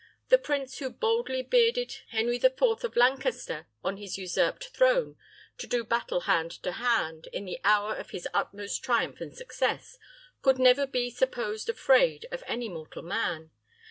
The 0.29 0.39
prince 0.39 0.79
who 0.79 0.89
boldly 0.89 1.43
bearded 1.43 1.95
Henry 2.07 2.39
the 2.39 2.49
Fourth 2.49 2.83
of 2.83 2.95
Lancaster 2.95 3.67
on 3.83 3.97
his 3.97 4.17
usurped 4.17 4.69
throne, 4.69 5.15
to 5.59 5.67
do 5.67 5.83
battle 5.83 6.21
hand 6.21 6.49
to 6.63 6.71
hand, 6.71 7.27
in 7.31 7.45
the 7.45 7.59
hour 7.63 7.93
of 7.93 8.09
his 8.09 8.27
utmost 8.33 8.83
triumph 8.83 9.21
and 9.21 9.37
success, 9.37 9.99
could 10.41 10.57
never 10.57 10.87
be 10.87 11.11
supposed 11.11 11.69
afraid 11.69 12.25
of 12.31 12.43
any 12.47 12.67
mortal 12.67 13.03
man. 13.03 13.51